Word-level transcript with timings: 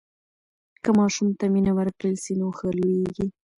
که 0.83 0.89
ماشوم 0.99 1.27
ته 1.37 1.45
مینه 1.53 1.71
ورکړل 1.79 2.15
سي 2.23 2.31
نو 2.39 2.47
ښه 2.57 2.67
لویېږي. 2.77 3.27